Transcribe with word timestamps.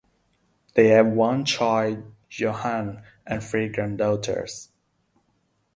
They 0.73 0.87
have 0.87 1.05
one 1.05 1.45
child, 1.45 2.11
Joanne, 2.27 3.03
and 3.27 3.43
three 3.43 3.69
granddaughters. 3.69 4.69